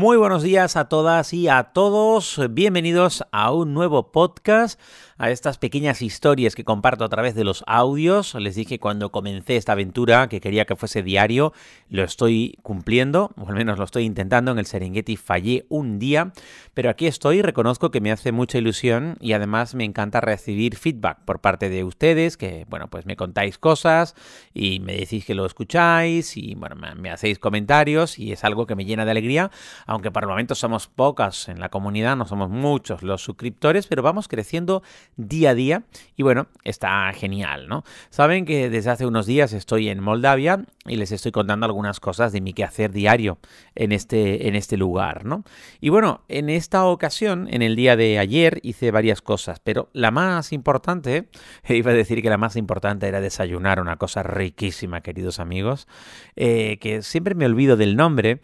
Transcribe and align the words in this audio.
Muy 0.00 0.16
buenos 0.16 0.42
días 0.42 0.78
a 0.78 0.88
todas 0.88 1.34
y 1.34 1.48
a 1.48 1.62
todos. 1.74 2.40
Bienvenidos 2.52 3.22
a 3.32 3.52
un 3.52 3.74
nuevo 3.74 4.12
podcast 4.12 4.80
a 5.18 5.30
estas 5.30 5.58
pequeñas 5.58 6.00
historias 6.00 6.54
que 6.54 6.64
comparto 6.64 7.04
a 7.04 7.10
través 7.10 7.34
de 7.34 7.44
los 7.44 7.62
audios. 7.66 8.34
Les 8.34 8.54
dije 8.54 8.78
cuando 8.78 9.12
comencé 9.12 9.56
esta 9.56 9.72
aventura 9.72 10.30
que 10.30 10.40
quería 10.40 10.64
que 10.64 10.76
fuese 10.76 11.02
diario, 11.02 11.52
lo 11.90 12.02
estoy 12.02 12.56
cumpliendo, 12.62 13.30
o 13.36 13.46
al 13.46 13.54
menos 13.54 13.78
lo 13.78 13.84
estoy 13.84 14.04
intentando. 14.04 14.52
En 14.52 14.58
el 14.58 14.64
Serengeti 14.64 15.16
fallé 15.18 15.66
un 15.68 15.98
día, 15.98 16.32
pero 16.72 16.88
aquí 16.88 17.06
estoy, 17.06 17.42
reconozco 17.42 17.90
que 17.90 18.00
me 18.00 18.10
hace 18.10 18.32
mucha 18.32 18.56
ilusión 18.56 19.18
y 19.20 19.34
además 19.34 19.74
me 19.74 19.84
encanta 19.84 20.22
recibir 20.22 20.76
feedback 20.76 21.18
por 21.26 21.42
parte 21.42 21.68
de 21.68 21.84
ustedes, 21.84 22.38
que 22.38 22.64
bueno, 22.70 22.88
pues 22.88 23.04
me 23.04 23.16
contáis 23.16 23.58
cosas 23.58 24.14
y 24.54 24.80
me 24.80 24.94
decís 24.94 25.26
que 25.26 25.34
lo 25.34 25.44
escucháis 25.44 26.38
y 26.38 26.54
bueno, 26.54 26.76
me 26.96 27.10
hacéis 27.10 27.38
comentarios 27.38 28.18
y 28.18 28.32
es 28.32 28.42
algo 28.42 28.66
que 28.66 28.74
me 28.74 28.86
llena 28.86 29.04
de 29.04 29.10
alegría, 29.10 29.50
aunque 29.90 30.12
por 30.12 30.22
el 30.22 30.28
momento 30.28 30.54
somos 30.54 30.86
pocas 30.86 31.48
en 31.48 31.58
la 31.58 31.68
comunidad, 31.68 32.16
no 32.16 32.24
somos 32.24 32.48
muchos 32.48 33.02
los 33.02 33.22
suscriptores, 33.24 33.88
pero 33.88 34.04
vamos 34.04 34.28
creciendo 34.28 34.84
día 35.16 35.50
a 35.50 35.54
día 35.54 35.82
y 36.16 36.22
bueno, 36.22 36.46
está 36.62 37.12
genial, 37.12 37.66
¿no? 37.66 37.82
Saben 38.08 38.44
que 38.44 38.70
desde 38.70 38.90
hace 38.90 39.04
unos 39.04 39.26
días 39.26 39.52
estoy 39.52 39.88
en 39.88 40.00
Moldavia 40.00 40.64
y 40.86 40.94
les 40.94 41.10
estoy 41.10 41.32
contando 41.32 41.66
algunas 41.66 41.98
cosas 41.98 42.30
de 42.30 42.40
mi 42.40 42.52
quehacer 42.52 42.92
diario 42.92 43.38
en 43.74 43.90
este, 43.90 44.46
en 44.46 44.54
este 44.54 44.76
lugar, 44.76 45.24
¿no? 45.24 45.42
Y 45.80 45.88
bueno, 45.88 46.22
en 46.28 46.50
esta 46.50 46.84
ocasión, 46.84 47.48
en 47.50 47.60
el 47.60 47.74
día 47.74 47.96
de 47.96 48.20
ayer, 48.20 48.60
hice 48.62 48.92
varias 48.92 49.22
cosas, 49.22 49.58
pero 49.58 49.90
la 49.92 50.12
más 50.12 50.52
importante, 50.52 51.30
iba 51.68 51.90
a 51.90 51.94
decir 51.94 52.22
que 52.22 52.30
la 52.30 52.38
más 52.38 52.54
importante 52.54 53.08
era 53.08 53.20
desayunar, 53.20 53.80
una 53.80 53.96
cosa 53.96 54.22
riquísima, 54.22 55.00
queridos 55.00 55.40
amigos, 55.40 55.88
eh, 56.36 56.78
que 56.80 57.02
siempre 57.02 57.34
me 57.34 57.46
olvido 57.46 57.76
del 57.76 57.96
nombre, 57.96 58.40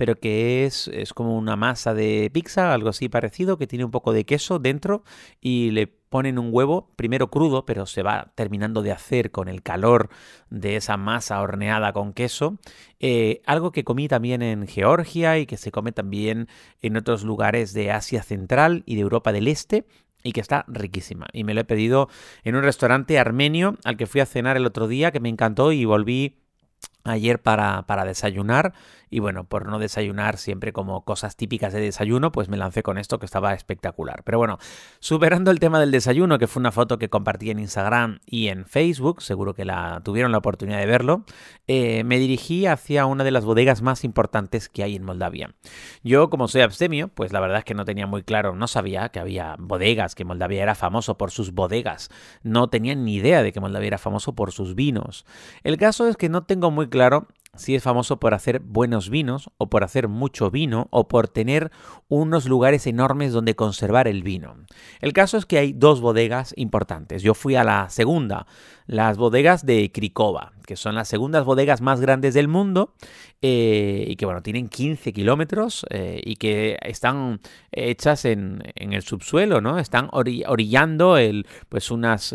pero 0.00 0.18
que 0.18 0.64
es, 0.64 0.88
es 0.88 1.12
como 1.12 1.36
una 1.36 1.56
masa 1.56 1.92
de 1.92 2.30
pizza, 2.32 2.72
algo 2.72 2.88
así 2.88 3.10
parecido, 3.10 3.58
que 3.58 3.66
tiene 3.66 3.84
un 3.84 3.90
poco 3.90 4.14
de 4.14 4.24
queso 4.24 4.58
dentro 4.58 5.04
y 5.42 5.72
le 5.72 5.88
ponen 5.88 6.38
un 6.38 6.48
huevo, 6.52 6.88
primero 6.96 7.28
crudo, 7.28 7.66
pero 7.66 7.84
se 7.84 8.02
va 8.02 8.32
terminando 8.34 8.80
de 8.80 8.92
hacer 8.92 9.30
con 9.30 9.46
el 9.46 9.62
calor 9.62 10.08
de 10.48 10.76
esa 10.76 10.96
masa 10.96 11.42
horneada 11.42 11.92
con 11.92 12.14
queso. 12.14 12.56
Eh, 12.98 13.42
algo 13.44 13.72
que 13.72 13.84
comí 13.84 14.08
también 14.08 14.40
en 14.40 14.66
Georgia 14.66 15.36
y 15.36 15.44
que 15.44 15.58
se 15.58 15.70
come 15.70 15.92
también 15.92 16.48
en 16.80 16.96
otros 16.96 17.22
lugares 17.22 17.74
de 17.74 17.90
Asia 17.90 18.22
Central 18.22 18.84
y 18.86 18.94
de 18.94 19.02
Europa 19.02 19.32
del 19.32 19.48
Este 19.48 19.84
y 20.22 20.32
que 20.32 20.40
está 20.40 20.64
riquísima. 20.66 21.26
Y 21.34 21.44
me 21.44 21.52
lo 21.52 21.60
he 21.60 21.64
pedido 21.64 22.08
en 22.42 22.56
un 22.56 22.62
restaurante 22.62 23.18
armenio 23.18 23.76
al 23.84 23.98
que 23.98 24.06
fui 24.06 24.22
a 24.22 24.26
cenar 24.26 24.56
el 24.56 24.64
otro 24.64 24.88
día, 24.88 25.10
que 25.10 25.20
me 25.20 25.28
encantó 25.28 25.72
y 25.72 25.84
volví 25.84 26.38
ayer 27.04 27.40
para, 27.40 27.82
para 27.82 28.04
desayunar 28.04 28.74
y 29.10 29.18
bueno, 29.18 29.44
por 29.44 29.66
no 29.66 29.78
desayunar 29.78 30.38
siempre 30.38 30.72
como 30.72 31.04
cosas 31.04 31.36
típicas 31.36 31.72
de 31.72 31.80
desayuno, 31.80 32.30
pues 32.30 32.48
me 32.48 32.56
lancé 32.56 32.84
con 32.84 32.96
esto 32.96 33.18
que 33.18 33.26
estaba 33.26 33.52
espectacular. 33.54 34.22
Pero 34.24 34.38
bueno, 34.38 34.58
superando 35.00 35.50
el 35.50 35.58
tema 35.58 35.80
del 35.80 35.90
desayuno, 35.90 36.38
que 36.38 36.46
fue 36.46 36.60
una 36.60 36.70
foto 36.70 36.96
que 36.98 37.08
compartí 37.08 37.50
en 37.50 37.58
Instagram 37.58 38.20
y 38.24 38.48
en 38.48 38.64
Facebook, 38.66 39.20
seguro 39.20 39.54
que 39.54 39.64
la 39.64 40.00
tuvieron 40.04 40.30
la 40.30 40.38
oportunidad 40.38 40.78
de 40.78 40.86
verlo, 40.86 41.24
eh, 41.66 42.04
me 42.04 42.18
dirigí 42.18 42.66
hacia 42.66 43.06
una 43.06 43.24
de 43.24 43.32
las 43.32 43.44
bodegas 43.44 43.82
más 43.82 44.04
importantes 44.04 44.68
que 44.68 44.84
hay 44.84 44.94
en 44.94 45.02
Moldavia. 45.02 45.54
Yo, 46.04 46.30
como 46.30 46.46
soy 46.46 46.60
abstemio, 46.60 47.08
pues 47.08 47.32
la 47.32 47.40
verdad 47.40 47.58
es 47.58 47.64
que 47.64 47.74
no 47.74 47.84
tenía 47.84 48.06
muy 48.06 48.22
claro, 48.22 48.54
no 48.54 48.68
sabía 48.68 49.08
que 49.08 49.18
había 49.18 49.56
bodegas, 49.58 50.14
que 50.14 50.24
Moldavia 50.24 50.62
era 50.62 50.76
famoso 50.76 51.18
por 51.18 51.32
sus 51.32 51.52
bodegas. 51.52 52.10
No 52.44 52.68
tenía 52.68 52.94
ni 52.94 53.16
idea 53.16 53.42
de 53.42 53.52
que 53.52 53.60
Moldavia 53.60 53.88
era 53.88 53.98
famoso 53.98 54.36
por 54.36 54.52
sus 54.52 54.76
vinos. 54.76 55.26
El 55.64 55.78
caso 55.78 56.06
es 56.06 56.16
que 56.16 56.28
no 56.28 56.44
tengo 56.44 56.70
muy 56.70 56.88
claro 56.90 57.28
si 57.56 57.74
es 57.74 57.82
famoso 57.82 58.20
por 58.20 58.34
hacer 58.34 58.60
buenos 58.60 59.10
vinos 59.10 59.50
o 59.58 59.68
por 59.68 59.84
hacer 59.84 60.08
mucho 60.08 60.50
vino 60.50 60.88
o 60.90 61.08
por 61.08 61.28
tener 61.28 61.70
unos 62.08 62.46
lugares 62.46 62.86
enormes 62.86 63.32
donde 63.32 63.56
conservar 63.56 64.08
el 64.08 64.22
vino. 64.22 64.54
El 65.00 65.12
caso 65.12 65.36
es 65.36 65.46
que 65.46 65.58
hay 65.58 65.72
dos 65.72 66.00
bodegas 66.00 66.54
importantes. 66.56 67.22
Yo 67.22 67.34
fui 67.34 67.56
a 67.56 67.64
la 67.64 67.90
segunda, 67.90 68.46
las 68.86 69.16
bodegas 69.16 69.66
de 69.66 69.90
Krikova, 69.92 70.52
que 70.66 70.76
son 70.76 70.94
las 70.94 71.08
segundas 71.08 71.44
bodegas 71.44 71.80
más 71.80 72.00
grandes 72.00 72.34
del 72.34 72.48
mundo 72.48 72.94
eh, 73.42 74.04
y 74.06 74.16
que 74.16 74.26
bueno, 74.26 74.42
tienen 74.42 74.68
15 74.68 75.12
kilómetros 75.12 75.86
eh, 75.90 76.20
y 76.24 76.36
que 76.36 76.78
están 76.82 77.40
hechas 77.72 78.24
en, 78.24 78.62
el 78.74 79.02
subsuelo, 79.02 79.60
¿no? 79.60 79.78
Están 79.78 80.08
orillando 80.12 81.16
el, 81.16 81.46
pues 81.68 81.90
unas, 81.90 82.34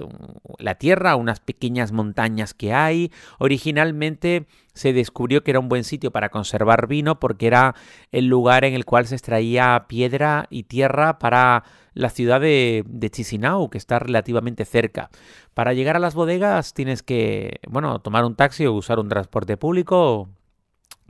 la 0.57 0.75
tierra, 0.75 1.15
unas 1.15 1.39
pequeñas 1.39 1.91
montañas 1.91 2.53
que 2.53 2.73
hay. 2.73 3.11
Originalmente 3.39 4.45
se 4.73 4.93
descubrió 4.93 5.43
que 5.43 5.51
era 5.51 5.59
un 5.59 5.69
buen 5.69 5.83
sitio 5.83 6.11
para 6.11 6.29
conservar 6.29 6.87
vino 6.87 7.19
porque 7.19 7.47
era 7.47 7.75
el 8.11 8.27
lugar 8.27 8.65
en 8.65 8.73
el 8.73 8.85
cual 8.85 9.07
se 9.07 9.15
extraía 9.15 9.85
piedra 9.87 10.47
y 10.49 10.63
tierra 10.63 11.17
para 11.19 11.63
la 11.95 12.09
ciudad 12.09 12.41
de, 12.41 13.09
Chisinau, 13.11 13.69
que 13.69 13.79
está 13.79 13.97
relativamente 13.97 14.65
cerca. 14.65 15.09
Para 15.53 15.73
llegar 15.73 15.95
a 15.95 15.99
las 15.99 16.13
bodegas 16.13 16.73
tienes 16.73 17.01
que, 17.01 17.59
bueno, 17.67 17.99
tomar 17.99 18.25
un 18.25 18.35
taxi 18.35 18.65
o 18.65 18.73
usar 18.73 18.99
un 18.99 19.09
transporte 19.09 19.57
público 19.57 20.29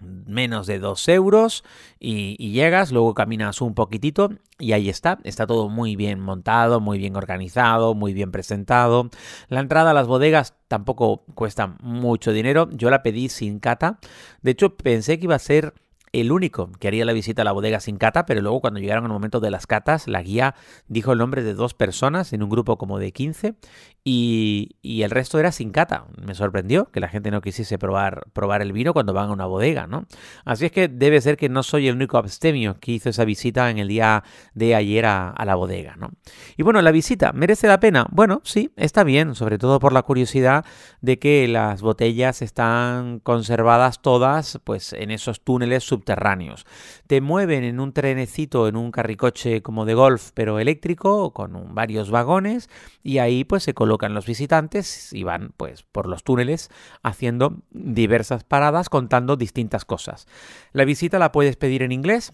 menos 0.02 0.68
de 0.68 0.80
2 0.80 1.08
euros 1.10 1.64
y, 2.00 2.52
llegas, 2.52 2.92
luego 2.92 3.14
caminas 3.14 3.62
un 3.62 3.74
poquitito 3.74 4.30
y 4.60 4.74
ahí 4.74 4.90
está, 4.90 5.20
está 5.24 5.48
todo 5.48 5.70
muy 5.70 5.96
bien 5.96 6.20
montado, 6.20 6.80
muy 6.80 6.98
bien 6.98 7.16
organizado, 7.16 7.96
muy 7.96 8.14
bien 8.14 8.32
presentado. 8.32 9.10
La 9.48 9.62
entrada 9.62 9.92
a 9.92 9.94
las 9.94 10.08
bodegas 10.08 10.54
tampoco 10.68 11.24
cuesta 11.34 11.78
mucho 11.82 12.34
dinero, 12.34 12.70
yo 12.72 12.90
la 12.90 13.04
pedí 13.04 13.30
sin 13.30 13.60
cata, 13.60 14.00
de 14.42 14.52
hecho 14.52 14.76
pensé 14.76 15.18
que 15.18 15.26
iba 15.26 15.36
a 15.36 15.40
ser 15.40 15.74
el 16.22 16.32
único 16.32 16.72
que 16.80 16.88
haría 16.88 17.04
la 17.04 17.12
visita 17.12 17.42
a 17.42 17.46
la 17.46 17.52
bodega 17.52 17.82
sin 17.82 17.98
cata, 17.98 18.26
pero 18.26 18.42
luego 18.42 18.62
cuando 18.62 18.80
llegaron 18.80 19.04
al 19.04 19.12
momento 19.12 19.42
de 19.42 19.52
las 19.52 19.68
catas, 19.68 20.08
la 20.08 20.22
guía 20.22 20.56
dijo 20.88 21.12
el 21.12 21.18
nombre 21.18 21.44
de 21.44 21.54
dos 21.54 21.74
personas 21.74 22.32
en 22.32 22.42
un 22.42 22.50
grupo 22.50 22.78
como 22.78 23.00
de 23.00 23.12
15 23.12 23.56
y, 24.04 24.78
el 24.84 25.12
resto 25.12 25.40
era 25.40 25.52
sin 25.52 25.72
cata. 25.72 26.06
Me 26.26 26.34
sorprendió 26.34 26.86
que 26.92 27.00
la 27.00 27.10
gente 27.10 27.32
no 27.32 27.42
quisiese 27.42 27.78
probar, 27.78 28.24
probar 28.34 28.62
el 28.62 28.72
vino 28.72 28.94
cuando 28.94 29.14
van 29.14 29.30
a 29.30 29.34
una 29.34 29.46
bodega, 29.46 29.88
¿no? 29.88 30.06
Así 30.46 30.66
es 30.66 30.72
que 30.72 30.88
debe 30.88 31.20
ser 31.22 31.38
que 31.38 31.50
no 31.50 31.64
soy 31.64 31.88
el 31.88 31.96
único 31.96 32.18
abstemio 32.18 32.80
que 32.80 32.94
hizo 32.94 33.10
esa 33.10 33.26
visita 33.26 33.70
en 33.70 33.78
el 33.78 33.88
día 33.88 34.24
de 34.54 34.74
ayer 34.74 35.06
a, 35.06 35.30
a 35.30 35.46
la 35.46 35.56
bodega, 35.56 35.96
¿no? 35.98 36.12
Y 36.56 36.64
bueno, 36.64 36.82
la 36.82 36.92
visita, 36.92 37.34
¿merece 37.34 37.68
la 37.68 37.80
pena? 37.80 38.08
Bueno, 38.12 38.42
sí, 38.44 38.72
está 38.78 39.04
bien, 39.04 39.36
sobre 39.36 39.58
todo 39.58 39.80
por 39.80 39.92
la 39.92 40.04
curiosidad 40.04 40.66
de 41.02 41.20
que 41.20 41.48
las 41.48 41.82
botellas 41.82 42.42
están 42.42 43.20
conservadas 43.20 44.02
todas 44.02 44.60
pues 44.64 44.94
en 44.94 45.12
esos 45.12 45.42
túneles 45.42 45.84
subterráneos 45.84 46.05
subterráneos. 46.06 46.66
Te 47.08 47.20
mueven 47.20 47.64
en 47.64 47.80
un 47.80 47.92
trenecito, 47.92 48.68
en 48.68 48.76
un 48.76 48.92
carricoche 48.92 49.62
como 49.62 49.86
de 49.86 49.96
golf, 49.96 50.32
pero 50.34 50.60
eléctrico, 50.60 51.34
con 51.34 51.74
varios 51.74 52.12
vagones, 52.12 52.70
y 53.04 53.18
ahí 53.18 53.44
pues 53.44 53.64
se 53.64 53.74
colocan 53.74 54.14
los 54.14 54.26
visitantes 54.26 55.12
y 55.14 55.24
van 55.24 55.52
pues 55.58 55.84
por 55.84 56.08
los 56.08 56.24
túneles 56.24 56.70
haciendo 57.02 57.58
diversas 57.72 58.44
paradas 58.44 58.90
contando 58.90 59.36
distintas 59.36 59.86
cosas. 59.86 60.28
La 60.72 60.86
visita 60.86 61.18
la 61.18 61.32
puedes 61.32 61.56
pedir 61.56 61.82
en 61.82 61.92
inglés, 61.92 62.34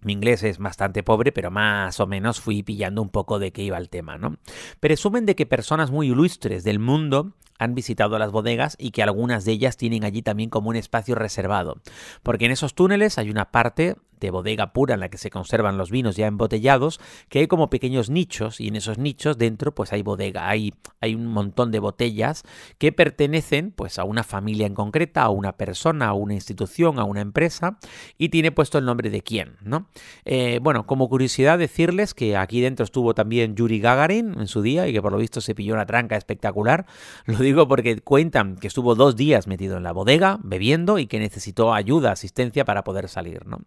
mi 0.00 0.12
inglés 0.12 0.44
es 0.44 0.58
bastante 0.58 1.02
pobre, 1.02 1.32
pero 1.32 1.50
más 1.50 1.98
o 1.98 2.06
menos 2.06 2.40
fui 2.40 2.62
pillando 2.62 3.02
un 3.02 3.08
poco 3.08 3.38
de 3.38 3.52
qué 3.52 3.62
iba 3.62 3.78
el 3.78 3.88
tema, 3.88 4.16
¿no? 4.16 4.36
Presumen 4.78 5.26
de 5.26 5.34
que 5.34 5.44
personas 5.44 5.90
muy 5.90 6.08
ilustres 6.08 6.62
del 6.62 6.78
mundo 6.78 7.32
han 7.58 7.74
visitado 7.74 8.18
las 8.18 8.32
bodegas 8.32 8.76
y 8.78 8.90
que 8.90 9.02
algunas 9.02 9.44
de 9.44 9.52
ellas 9.52 9.76
tienen 9.76 10.04
allí 10.04 10.22
también 10.22 10.50
como 10.50 10.70
un 10.70 10.76
espacio 10.76 11.14
reservado, 11.14 11.80
porque 12.22 12.46
en 12.46 12.52
esos 12.52 12.74
túneles 12.74 13.18
hay 13.18 13.30
una 13.30 13.50
parte 13.50 13.96
de 14.20 14.30
bodega 14.30 14.72
pura 14.72 14.94
en 14.94 15.00
la 15.00 15.08
que 15.08 15.18
se 15.18 15.30
conservan 15.30 15.78
los 15.78 15.90
vinos 15.90 16.16
ya 16.16 16.26
embotellados, 16.26 17.00
que 17.28 17.40
hay 17.40 17.46
como 17.46 17.70
pequeños 17.70 18.10
nichos 18.10 18.60
y 18.60 18.68
en 18.68 18.76
esos 18.76 18.98
nichos 18.98 19.38
dentro 19.38 19.74
pues 19.74 19.92
hay 19.92 20.02
bodega, 20.02 20.48
hay, 20.48 20.74
hay 21.00 21.14
un 21.14 21.26
montón 21.26 21.70
de 21.70 21.78
botellas 21.78 22.42
que 22.78 22.92
pertenecen 22.92 23.70
pues 23.70 23.98
a 23.98 24.04
una 24.04 24.24
familia 24.24 24.66
en 24.66 24.74
concreta, 24.74 25.22
a 25.22 25.30
una 25.30 25.56
persona, 25.56 26.08
a 26.08 26.12
una 26.14 26.34
institución, 26.34 26.98
a 26.98 27.04
una 27.04 27.20
empresa 27.20 27.78
y 28.16 28.28
tiene 28.30 28.52
puesto 28.52 28.78
el 28.78 28.84
nombre 28.84 29.10
de 29.10 29.22
quién, 29.22 29.56
¿no? 29.62 29.88
Eh, 30.24 30.58
bueno, 30.62 30.86
como 30.86 31.08
curiosidad 31.08 31.58
decirles 31.58 32.14
que 32.14 32.36
aquí 32.36 32.60
dentro 32.60 32.84
estuvo 32.84 33.14
también 33.14 33.54
Yuri 33.54 33.80
Gagarin 33.80 34.34
en 34.38 34.48
su 34.48 34.62
día 34.62 34.88
y 34.88 34.92
que 34.92 35.02
por 35.02 35.12
lo 35.12 35.18
visto 35.18 35.40
se 35.40 35.54
pilló 35.54 35.74
una 35.74 35.86
tranca 35.86 36.16
espectacular, 36.16 36.86
lo 37.26 37.38
digo 37.48 37.66
porque 37.68 38.00
cuentan 38.00 38.56
que 38.56 38.66
estuvo 38.66 38.94
dos 38.94 39.16
días 39.16 39.46
metido 39.46 39.76
en 39.76 39.82
la 39.82 39.92
bodega 39.92 40.38
bebiendo 40.42 40.98
y 40.98 41.06
que 41.06 41.18
necesitó 41.18 41.74
ayuda, 41.74 42.12
asistencia 42.12 42.64
para 42.64 42.84
poder 42.84 43.08
salir, 43.08 43.46
¿no? 43.46 43.60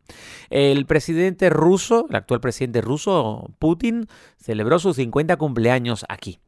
El 0.49 0.85
presidente 0.85 1.49
ruso, 1.49 2.05
el 2.09 2.15
actual 2.15 2.41
presidente 2.41 2.81
ruso, 2.81 3.51
Putin, 3.59 4.07
celebró 4.37 4.79
sus 4.79 4.95
50 4.97 5.37
cumpleaños 5.37 6.05
aquí. 6.09 6.39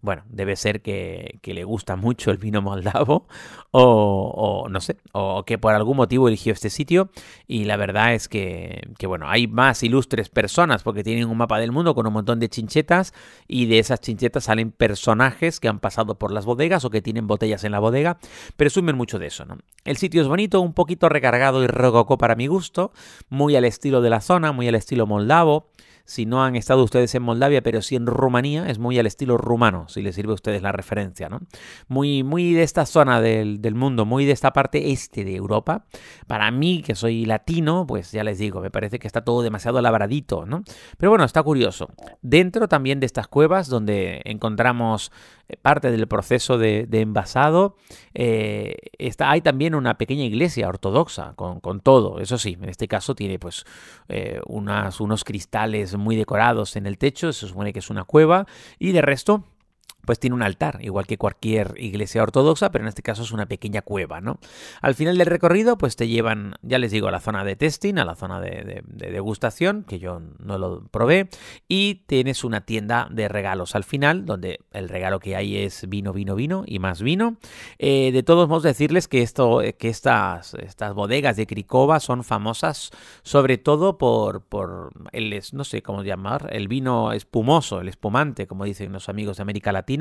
Bueno, 0.00 0.22
debe 0.28 0.54
ser 0.56 0.80
que, 0.80 1.40
le 1.42 1.64
gusta 1.64 1.96
mucho 1.96 2.30
el 2.30 2.38
vino 2.38 2.62
moldavo 2.62 3.26
o, 3.72 4.66
no 4.70 4.80
sé, 4.80 4.96
o 5.12 5.44
que 5.44 5.58
por 5.58 5.74
algún 5.74 5.96
motivo 5.96 6.28
eligió 6.28 6.52
este 6.52 6.70
sitio. 6.70 7.10
Y 7.46 7.64
la 7.64 7.76
verdad 7.76 8.14
es 8.14 8.28
que, 8.28 8.88
que, 8.98 9.06
bueno, 9.06 9.28
hay 9.28 9.46
más 9.46 9.82
ilustres 9.82 10.28
personas 10.28 10.82
porque 10.82 11.02
tienen 11.02 11.28
un 11.28 11.36
mapa 11.36 11.58
del 11.58 11.72
mundo 11.72 11.94
con 11.94 12.06
un 12.06 12.12
montón 12.12 12.38
de 12.38 12.48
chinchetas 12.48 13.12
y 13.48 13.66
de 13.66 13.78
esas 13.78 14.00
chinchetas 14.00 14.44
salen 14.44 14.70
personajes 14.70 15.58
que 15.58 15.68
han 15.68 15.80
pasado 15.80 16.18
por 16.18 16.32
las 16.32 16.44
bodegas 16.44 16.84
o 16.84 16.90
que 16.90 17.02
tienen 17.02 17.26
botellas 17.26 17.64
en 17.64 17.72
la 17.72 17.80
bodega, 17.80 18.18
presumen 18.56 18.96
mucho 18.96 19.18
de 19.18 19.26
eso, 19.26 19.44
¿no? 19.44 19.58
El 19.84 19.96
sitio 19.96 20.22
es 20.22 20.28
bonito, 20.28 20.60
un 20.60 20.74
poquito 20.74 21.08
recargado 21.08 21.62
y 21.64 21.66
rococó 21.66 22.18
para 22.18 22.36
mi 22.36 22.46
gusto, 22.46 22.92
muy 23.28 23.56
al 23.56 23.64
estilo 23.64 24.00
de 24.00 24.10
la 24.10 24.20
zona, 24.20 24.52
muy 24.52 24.68
al 24.68 24.74
estilo 24.74 25.06
moldavo, 25.06 25.70
si 26.08 26.24
no 26.24 26.42
han 26.42 26.56
estado 26.56 26.82
ustedes 26.82 27.14
en 27.14 27.22
Moldavia, 27.22 27.62
pero 27.62 27.82
sí 27.82 27.94
en 27.94 28.06
Rumanía, 28.06 28.66
es 28.70 28.78
muy 28.78 28.98
al 28.98 29.06
estilo 29.06 29.36
rumano, 29.36 29.88
si 29.88 30.00
les 30.00 30.14
sirve 30.14 30.30
a 30.30 30.36
ustedes 30.36 30.62
la 30.62 30.72
referencia, 30.72 31.28
¿no? 31.28 31.42
Muy, 31.86 32.22
muy 32.22 32.54
de 32.54 32.62
esta 32.62 32.86
zona 32.86 33.20
del, 33.20 33.74
mundo, 33.74 34.06
muy 34.06 34.24
de 34.24 34.32
esta 34.32 34.54
parte 34.54 34.90
este 34.90 35.22
de 35.22 35.36
Europa. 35.36 35.84
Para 36.26 36.50
mí, 36.50 36.80
que 36.80 36.94
soy 36.94 37.26
latino, 37.26 37.86
pues 37.86 38.10
ya 38.10 38.24
les 38.24 38.38
digo, 38.38 38.62
me 38.62 38.70
parece 38.70 38.98
que 38.98 39.06
está 39.06 39.22
todo 39.22 39.42
demasiado 39.42 39.82
labradito, 39.82 40.46
¿no? 40.46 40.64
Pero 40.96 41.10
bueno, 41.10 41.26
está 41.26 41.42
curioso. 41.42 41.90
Dentro 42.22 42.68
también 42.68 43.00
de 43.00 43.06
estas 43.06 43.28
cuevas, 43.28 43.68
donde 43.68 44.22
encontramos 44.24 45.12
eh, 45.48 45.56
parte 45.56 45.90
del 45.90 46.06
proceso 46.08 46.58
de, 46.58 46.86
envasado. 46.90 47.76
Eh, 48.14 48.74
está, 48.98 49.30
hay 49.30 49.40
también 49.40 49.74
una 49.74 49.96
pequeña 49.96 50.24
iglesia 50.24 50.68
ortodoxa 50.68 51.34
con, 51.34 51.80
todo. 51.80 52.20
Eso 52.20 52.38
sí, 52.38 52.56
en 52.60 52.68
este 52.68 52.88
caso 52.88 53.14
tiene 53.14 53.38
pues 53.38 53.64
eh, 54.08 54.40
unos 54.46 55.24
cristales 55.24 55.97
muy 55.98 56.16
decorados 56.16 56.76
en 56.76 56.86
el 56.86 56.98
techo. 56.98 57.32
Se 57.32 57.46
supone 57.46 57.72
que 57.72 57.80
es 57.80 57.90
una 57.90 58.04
cueva. 58.04 58.46
Y 58.78 58.92
de 58.92 59.02
resto, 59.02 59.44
pues 60.08 60.18
tiene 60.18 60.34
un 60.34 60.42
altar, 60.42 60.78
igual 60.80 61.06
que 61.06 61.18
cualquier 61.18 61.74
iglesia 61.76 62.22
ortodoxa, 62.22 62.70
pero 62.70 62.82
en 62.82 62.88
este 62.88 63.02
caso 63.02 63.24
es 63.24 63.30
una 63.30 63.44
pequeña 63.44 63.82
cueva, 63.82 64.22
¿no? 64.22 64.38
Al 64.80 64.94
final 64.94 65.18
del 65.18 65.26
recorrido, 65.26 65.76
pues 65.76 65.96
te 65.96 66.08
llevan, 66.08 66.54
ya 66.62 66.78
les 66.78 66.92
digo, 66.92 67.08
a 67.08 67.10
la 67.10 67.20
zona 67.20 67.44
de 67.44 67.56
testing, 67.56 67.98
a 67.98 68.06
la 68.06 68.14
zona 68.14 68.40
de, 68.40 68.82
degustación, 68.86 69.84
que 69.86 69.98
yo 69.98 70.22
no 70.38 70.56
lo 70.56 70.82
probé, 70.84 71.28
y 71.68 71.96
tienes 72.06 72.42
una 72.42 72.62
tienda 72.62 73.06
de 73.10 73.28
regalos 73.28 73.74
al 73.74 73.84
final, 73.84 74.24
donde 74.24 74.60
el 74.72 74.88
regalo 74.88 75.20
que 75.20 75.36
hay 75.36 75.58
es 75.58 75.86
vino, 75.90 76.14
vino, 76.14 76.34
vino 76.34 76.64
y 76.66 76.78
más 76.78 77.02
vino. 77.02 77.36
Eh, 77.78 78.10
de 78.10 78.22
todos 78.22 78.48
modos, 78.48 78.62
decirles 78.62 79.08
que, 79.08 79.20
esto, 79.20 79.60
que 79.78 79.90
estas, 79.90 80.54
estas 80.54 80.94
bodegas 80.94 81.36
de 81.36 81.46
Cricova 81.46 82.00
son 82.00 82.24
famosas 82.24 82.92
sobre 83.24 83.58
todo 83.58 83.98
por, 83.98 84.40
por 84.40 84.90
el, 85.12 85.38
no 85.52 85.64
sé 85.64 85.82
cómo 85.82 86.02
llamar, 86.02 86.48
el 86.50 86.66
vino 86.66 87.12
espumoso, 87.12 87.82
el 87.82 87.88
espumante, 87.88 88.46
como 88.46 88.64
dicen 88.64 88.90
los 88.90 89.10
amigos 89.10 89.36
de 89.36 89.42
América 89.42 89.70
Latina 89.70 89.97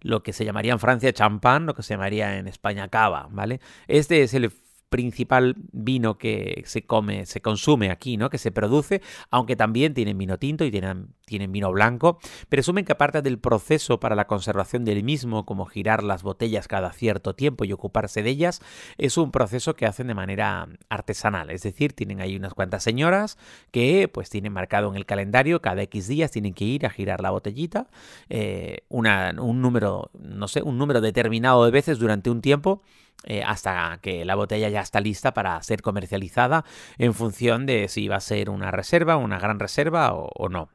lo 0.00 0.22
que 0.22 0.32
se 0.32 0.44
llamaría 0.44 0.72
en 0.72 0.78
Francia 0.78 1.12
champán, 1.12 1.66
lo 1.66 1.74
que 1.74 1.82
se 1.82 1.94
llamaría 1.94 2.38
en 2.38 2.48
España 2.48 2.88
cava, 2.88 3.28
¿vale? 3.30 3.60
Este 3.88 4.22
es 4.22 4.34
el 4.34 4.50
principal 4.92 5.56
vino 5.72 6.18
que 6.18 6.62
se 6.66 6.84
come, 6.84 7.26
se 7.26 7.40
consume 7.40 7.90
aquí, 7.90 8.16
¿no? 8.16 8.30
Que 8.30 8.38
se 8.38 8.52
produce, 8.52 9.00
aunque 9.30 9.56
también 9.56 9.94
tienen 9.94 10.18
vino 10.18 10.38
tinto 10.38 10.64
y 10.64 10.70
tienen, 10.70 11.08
tienen 11.24 11.50
vino 11.50 11.72
blanco. 11.72 12.20
Presumen 12.48 12.84
que 12.84 12.92
aparte 12.92 13.22
del 13.22 13.38
proceso 13.38 13.98
para 13.98 14.14
la 14.14 14.26
conservación 14.26 14.84
del 14.84 15.02
mismo, 15.02 15.46
como 15.46 15.64
girar 15.64 16.04
las 16.04 16.22
botellas 16.22 16.68
cada 16.68 16.92
cierto 16.92 17.34
tiempo 17.34 17.64
y 17.64 17.72
ocuparse 17.72 18.22
de 18.22 18.30
ellas, 18.30 18.60
es 18.98 19.16
un 19.16 19.32
proceso 19.32 19.74
que 19.74 19.86
hacen 19.86 20.06
de 20.08 20.14
manera 20.14 20.68
artesanal. 20.90 21.50
Es 21.50 21.62
decir, 21.62 21.94
tienen 21.94 22.20
ahí 22.20 22.36
unas 22.36 22.52
cuantas 22.52 22.82
señoras 22.82 23.38
que 23.70 24.08
pues 24.12 24.28
tienen 24.28 24.52
marcado 24.52 24.90
en 24.90 24.96
el 24.96 25.06
calendario 25.06 25.62
cada 25.62 25.82
X 25.82 26.06
días 26.06 26.30
tienen 26.30 26.52
que 26.52 26.66
ir 26.66 26.84
a 26.84 26.90
girar 26.90 27.22
la 27.22 27.30
botellita, 27.30 27.88
eh, 28.28 28.84
una, 28.90 29.34
un 29.40 29.62
número, 29.62 30.10
no 30.20 30.48
sé, 30.48 30.60
un 30.60 30.76
número 30.76 31.00
determinado 31.00 31.64
de 31.64 31.70
veces 31.70 31.98
durante 31.98 32.28
un 32.28 32.42
tiempo 32.42 32.82
eh, 33.24 33.42
hasta 33.44 33.98
que 34.02 34.24
la 34.24 34.34
botella 34.34 34.68
ya 34.68 34.80
está 34.80 35.00
lista 35.00 35.32
para 35.32 35.62
ser 35.62 35.80
comercializada 35.80 36.64
en 36.98 37.14
función 37.14 37.66
de 37.66 37.88
si 37.88 38.08
va 38.08 38.16
a 38.16 38.20
ser 38.20 38.50
una 38.50 38.70
reserva, 38.70 39.16
una 39.16 39.38
gran 39.38 39.60
reserva 39.60 40.12
o, 40.12 40.48
no. 40.48 40.68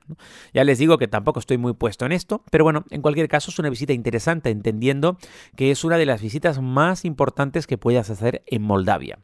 Ya 0.54 0.64
les 0.64 0.78
digo 0.78 0.98
que 0.98 1.08
tampoco 1.08 1.40
estoy 1.40 1.58
muy 1.58 1.74
puesto 1.74 2.06
en 2.06 2.14
esto, 2.14 2.44
pero 2.50 2.64
bueno, 2.64 2.86
en 2.90 3.02
cualquier 3.02 3.28
caso 3.28 3.52
es 3.52 3.60
una 3.60 3.70
visita 3.70 3.94
interesante 3.94 4.50
entendiendo 4.50 5.18
que 5.56 5.72
es 5.72 5.84
una 5.84 5.98
de 5.98 6.06
las 6.06 6.22
visitas 6.22 6.62
más 6.62 7.06
importantes 7.06 7.68
que 7.68 7.78
puedas 7.78 8.10
hacer 8.10 8.44
en 8.48 8.62
Moldavia. 8.62 9.20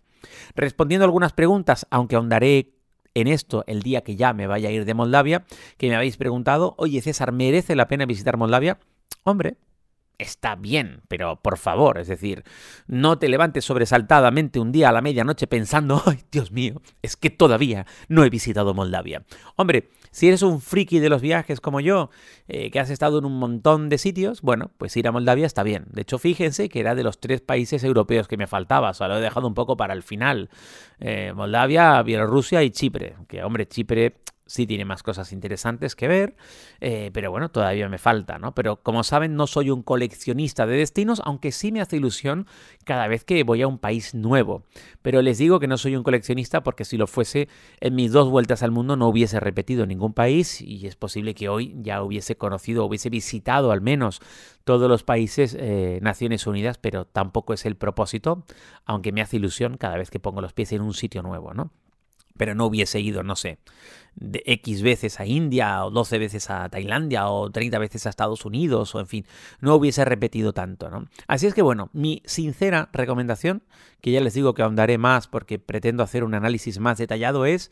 Respondiendo 0.56 1.06
algunas 1.06 1.34
preguntas, 1.34 1.88
aunque 1.90 2.16
ahondaré 2.16 2.74
en 3.14 3.28
esto 3.28 3.64
el 3.68 3.84
día 3.84 4.02
que 4.02 4.16
ya 4.16 4.34
me 4.34 4.48
vaya 4.48 4.70
a 4.70 4.72
ir 4.72 4.86
de 4.86 4.94
Moldavia, 4.94 5.46
que 5.78 5.88
me 5.88 5.96
habéis 5.96 6.18
preguntado, 6.18 6.76
oye 6.78 7.02
César, 7.02 7.32
¿merece 7.32 7.76
la 7.76 7.88
pena 7.88 8.06
visitar 8.06 8.38
Moldavia? 8.38 8.80
Hombre, 9.24 9.58
está 10.18 10.56
bien, 10.56 11.02
pero 11.08 11.40
por 11.42 11.58
favor, 11.58 11.98
es 11.98 12.08
decir, 12.08 12.44
no 12.88 13.18
te 13.20 13.30
levantes 13.30 13.66
sobresaltadamente 13.66 14.60
un 14.60 14.72
día 14.72 14.90
a 14.90 14.92
la 14.92 15.02
medianoche 15.02 15.48
pensando, 15.48 16.02
ay, 16.06 16.22
Dios 16.32 16.52
mío, 16.52 16.82
es 17.02 17.16
que 17.16 17.30
todavía 17.30 17.86
no 18.08 18.24
he 18.24 18.30
visitado 18.30 18.74
Moldavia. 18.74 19.24
Hombre, 19.56 19.90
si 20.12 20.28
eres 20.28 20.44
un 20.44 20.62
friki 20.62 21.00
de 21.00 21.10
los 21.10 21.22
viajes 21.22 21.60
como 21.60 21.80
yo, 21.80 22.10
eh, 22.48 22.70
que 22.70 22.80
has 22.80 22.90
estado 22.90 23.18
en 23.18 23.26
un 23.26 23.40
montón 23.40 23.90
de 23.90 23.98
sitios, 23.98 24.42
bueno, 24.42 24.72
pues 24.78 24.96
ir 24.96 25.08
a 25.08 25.12
Moldavia 25.12 25.46
está 25.46 25.64
bien. 25.64 25.86
De 25.90 26.04
hecho, 26.04 26.20
fíjense 26.20 26.70
que 26.70 26.80
era 26.80 26.96
de 26.96 27.04
los 27.04 27.20
tres 27.20 27.42
países 27.42 27.84
europeos 27.84 28.28
que 28.28 28.38
me 28.38 28.48
faltaba, 28.48 28.92
o 28.92 28.94
sea, 28.94 29.08
lo 29.08 29.18
he 29.18 29.22
dejado 29.22 29.48
un 29.48 29.56
poco 29.56 29.76
para 29.76 29.94
el 29.94 30.04
final. 30.04 30.50
Eh, 31.00 31.34
Moldavia, 31.36 32.02
Bielorrusia 32.04 32.64
y 32.64 32.70
Chipre, 32.70 33.16
que 33.28 33.44
hombre, 33.44 33.68
Chipre 33.68 34.18
sí 34.54 34.68
tiene 34.68 34.86
más 34.86 35.02
cosas 35.02 35.32
interesantes 35.34 35.96
que 35.96 36.08
ver, 36.08 36.36
eh, 36.80 37.10
pero 37.12 37.32
bueno, 37.32 37.50
todavía 37.50 37.90
me 37.90 37.98
falta, 37.98 38.38
¿no? 38.38 38.54
Pero 38.54 38.84
como 38.84 39.04
saben, 39.04 39.36
no 39.36 39.48
soy 39.48 39.72
un 39.72 39.82
coleccionista 39.82 40.68
de 40.68 40.78
destinos, 40.78 41.24
aunque 41.26 41.52
sí 41.52 41.72
me 41.72 41.82
hace 41.82 41.98
ilusión 41.98 42.46
cada 42.86 43.08
vez 43.08 43.24
que 43.24 43.44
voy 43.44 43.64
a 43.64 43.68
un 43.68 43.80
país 43.80 44.14
nuevo. 44.14 44.62
Pero 45.02 45.24
les 45.24 45.40
digo 45.40 45.60
que 45.60 45.66
no 45.66 45.78
soy 45.78 45.96
un 45.96 46.04
coleccionista 46.04 46.62
porque 46.62 46.86
si 46.86 46.98
lo 46.98 47.08
fuese, 47.08 47.50
en 47.82 47.96
mis 47.96 48.12
dos 48.12 48.30
vueltas 48.30 48.62
al 48.62 48.70
mundo 48.70 48.96
no 48.96 49.08
hubiese 49.08 49.40
repetido 49.40 49.88
ningún 49.88 50.14
país 50.14 50.62
y 50.62 50.86
es 50.86 50.96
posible 50.96 51.34
que 51.34 51.50
hoy 51.50 51.76
ya 51.80 52.04
hubiese 52.04 52.36
conocido, 52.36 52.86
hubiese 52.86 53.10
visitado 53.10 53.72
al 53.72 53.82
menos 53.82 54.22
todos 54.66 54.88
los 54.88 55.02
países, 55.02 55.58
eh, 55.60 55.98
Naciones 56.04 56.46
Unidas, 56.46 56.78
pero 56.78 57.06
tampoco 57.06 57.54
es 57.56 57.66
el 57.66 57.76
propósito, 57.76 58.46
aunque 58.86 59.12
me 59.12 59.22
hace 59.22 59.38
ilusión 59.38 59.78
cada 59.78 59.98
vez 59.98 60.12
que 60.12 60.20
pongo 60.20 60.42
los 60.42 60.54
pies 60.54 60.74
en 60.74 60.84
un 60.84 60.94
sitio 60.94 61.24
nuevo, 61.24 61.56
¿no? 61.56 61.72
Pero 62.38 62.56
no 62.56 62.66
hubiese 62.66 63.00
ido, 63.00 63.24
no 63.24 63.36
sé, 63.36 63.60
de 64.16 64.44
X 64.46 64.82
veces 64.82 65.20
a 65.20 65.26
India, 65.26 65.86
o 65.86 65.92
12 65.92 66.18
veces 66.20 66.50
a 66.50 66.70
Tailandia, 66.70 67.28
o 67.30 67.50
30 67.52 67.80
veces 67.80 68.06
a 68.06 68.10
Estados 68.10 68.46
Unidos, 68.46 68.94
o 68.96 69.00
en 69.00 69.08
fin, 69.08 69.26
no 69.60 69.76
hubiese 69.76 70.06
repetido 70.06 70.54
tanto, 70.54 70.90
¿no? 70.90 71.08
Así 71.28 71.48
es 71.48 71.54
que 71.54 71.62
bueno, 71.62 71.90
mi 71.94 72.22
sincera 72.26 72.90
recomendación, 72.94 73.64
que 74.02 74.12
ya 74.12 74.22
les 74.22 74.34
digo 74.34 74.54
que 74.54 74.62
ahondaré 74.62 74.98
más 74.98 75.28
porque 75.28 75.60
pretendo 75.60 76.04
hacer 76.04 76.24
un 76.24 76.34
análisis 76.34 76.80
más 76.80 76.98
detallado, 76.98 77.46
es... 77.46 77.72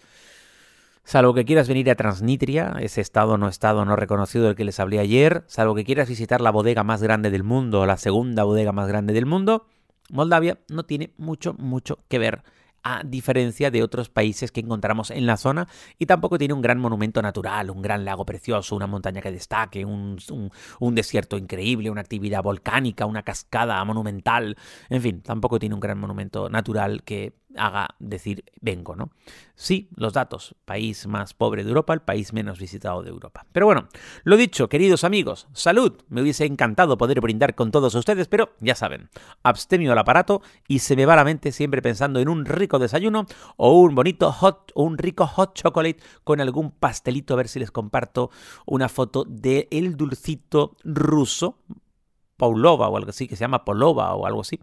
Salvo 1.03 1.33
que 1.33 1.45
quieras 1.45 1.67
venir 1.67 1.89
a 1.89 1.95
Transnistria, 1.95 2.75
ese 2.79 3.01
estado 3.01 3.35
no 3.39 3.47
estado 3.47 3.83
no 3.85 3.95
reconocido 3.95 4.45
del 4.45 4.55
que 4.55 4.63
les 4.63 4.79
hablé 4.79 4.99
ayer, 4.99 5.43
salvo 5.47 5.73
que 5.73 5.83
quieras 5.83 6.07
visitar 6.07 6.41
la 6.41 6.51
bodega 6.51 6.83
más 6.83 7.01
grande 7.01 7.31
del 7.31 7.43
mundo, 7.43 7.87
la 7.87 7.97
segunda 7.97 8.43
bodega 8.43 8.71
más 8.71 8.87
grande 8.87 9.11
del 9.11 9.25
mundo, 9.25 9.65
Moldavia 10.11 10.59
no 10.69 10.83
tiene 10.85 11.13
mucho, 11.17 11.55
mucho 11.55 11.99
que 12.07 12.19
ver 12.19 12.43
a 12.83 13.03
diferencia 13.03 13.71
de 13.71 13.83
otros 13.83 14.09
países 14.09 14.51
que 14.51 14.61
encontramos 14.61 15.11
en 15.11 15.25
la 15.25 15.37
zona 15.37 15.67
y 15.99 16.05
tampoco 16.05 16.37
tiene 16.37 16.53
un 16.53 16.61
gran 16.61 16.79
monumento 16.79 17.21
natural, 17.21 17.69
un 17.69 17.81
gran 17.81 18.05
lago 18.05 18.25
precioso, 18.25 18.75
una 18.75 18.87
montaña 18.87 19.21
que 19.21 19.31
destaque, 19.31 19.85
un, 19.85 20.17
desierto 20.91 21.37
increíble, 21.37 21.89
una 21.89 22.01
actividad 22.01 22.43
volcánica, 22.43 23.05
una 23.05 23.23
cascada 23.23 23.83
monumental, 23.85 24.57
en 24.89 25.01
fin, 25.01 25.21
tampoco 25.21 25.59
tiene 25.59 25.75
un 25.75 25.81
gran 25.81 25.97
monumento 25.97 26.49
natural 26.49 27.03
que 27.03 27.33
haga 27.57 27.95
decir 27.99 28.43
vengo, 28.59 28.95
¿no? 28.95 29.11
Sí, 29.55 29.89
los 29.95 30.13
datos, 30.13 30.55
país 30.65 31.05
más 31.07 31.33
pobre 31.33 31.63
de 31.63 31.69
Europa, 31.69 31.93
el 31.93 32.01
país 32.01 32.33
menos 32.33 32.59
visitado 32.59 33.03
de 33.03 33.09
Europa. 33.09 33.45
Pero 33.51 33.65
bueno, 33.65 33.87
lo 34.23 34.37
dicho, 34.37 34.69
queridos 34.69 35.03
amigos, 35.03 35.47
salud, 35.53 36.01
me 36.09 36.21
hubiese 36.21 36.45
encantado 36.45 36.97
poder 36.97 37.21
brindar 37.21 37.55
con 37.55 37.71
todos 37.71 37.93
ustedes, 37.95 38.27
pero 38.27 38.53
ya 38.59 38.75
saben, 38.75 39.09
abstemio 39.43 39.91
al 39.91 39.97
aparato 39.97 40.41
y 40.67 40.79
se 40.79 40.95
me 40.95 41.05
va 41.05 41.15
la 41.15 41.23
mente 41.23 41.51
siempre 41.51 41.81
pensando 41.81 42.19
en 42.19 42.29
un 42.29 42.45
rico 42.45 42.79
desayuno 42.79 43.25
o 43.57 43.79
un 43.79 43.95
bonito 43.95 44.31
hot, 44.31 44.71
o 44.75 44.83
un 44.83 44.97
rico 44.97 45.27
hot 45.27 45.53
chocolate 45.53 46.01
con 46.23 46.41
algún 46.41 46.71
pastelito, 46.71 47.33
a 47.33 47.37
ver 47.37 47.47
si 47.47 47.59
les 47.59 47.71
comparto 47.71 48.31
una 48.65 48.89
foto 48.89 49.25
del 49.25 49.67
el 49.69 49.97
dulcito 49.97 50.77
ruso, 50.83 51.59
Paulova 52.37 52.89
o 52.89 52.97
algo 52.97 53.11
así, 53.11 53.27
que 53.27 53.35
se 53.35 53.41
llama 53.41 53.63
Polova 53.63 54.15
o 54.15 54.25
algo 54.25 54.41
así, 54.41 54.59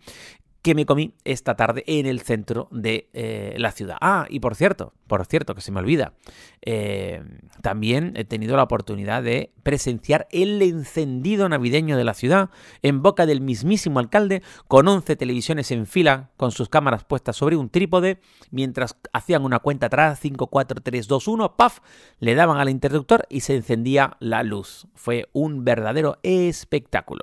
que 0.69 0.75
me 0.75 0.85
comí 0.85 1.15
esta 1.25 1.55
tarde 1.55 1.83
en 1.87 2.05
el 2.05 2.21
centro 2.21 2.69
de 2.71 3.09
eh, 3.15 3.55
la 3.57 3.73
ciudad. 3.73 3.97
Ah, 4.03 4.27
y 4.29 4.41
por 4.41 4.55
cierto, 4.55 4.93
por 5.07 5.25
cierto, 5.25 5.55
que 5.55 5.63
se 5.63 5.73
me 5.73 5.81
olvida, 5.81 6.13
eh, 6.61 7.25
también 7.63 8.13
he 8.17 8.27
tenido 8.27 8.55
la 8.55 8.65
oportunidad 8.65 9.23
de 9.23 9.51
presenciar 9.63 10.29
el 10.31 10.61
encendido 10.61 11.49
navideño 11.49 11.97
de 11.97 12.05
la 12.05 12.13
ciudad 12.13 12.51
en 12.83 13.01
boca 13.01 13.25
del 13.25 13.41
mismísimo 13.41 13.99
alcalde 13.99 14.43
con 14.67 14.87
11 14.87 15.17
televisiones 15.17 15.71
en 15.71 15.87
fila 15.87 16.33
con 16.37 16.53
sus 16.53 16.69
cámaras 16.69 17.05
puestas 17.05 17.37
sobre 17.37 17.57
un 17.57 17.71
trípode 17.71 18.21
mientras 18.51 18.95
hacían 19.15 19.47
una 19.47 19.61
cuenta 19.61 19.87
atrás 19.87 20.19
5, 20.21 20.49
4, 20.49 20.83
3, 20.83 21.09
2, 21.09 21.29
1, 21.29 21.57
¡paf! 21.57 21.79
Le 22.19 22.35
daban 22.35 22.59
al 22.59 22.69
interruptor 22.69 23.25
y 23.31 23.41
se 23.41 23.57
encendía 23.57 24.19
la 24.21 24.43
luz. 24.43 24.87
Fue 24.95 25.31
un 25.33 25.65
verdadero 25.65 26.19
espectáculo. 26.23 27.23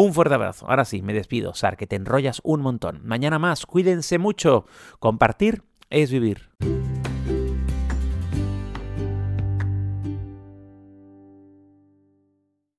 Un 0.00 0.14
fuerte 0.14 0.36
abrazo. 0.36 0.64
Ahora 0.68 0.84
sí, 0.84 1.02
me 1.02 1.12
despido. 1.12 1.54
Sar, 1.54 1.76
que 1.76 1.88
te 1.88 1.96
enrollas 1.96 2.40
un 2.44 2.60
montón. 2.60 3.00
Mañana 3.02 3.40
más, 3.40 3.66
cuídense 3.66 4.18
mucho. 4.18 4.64
Compartir 5.00 5.64
es 5.90 6.12
vivir. 6.12 6.50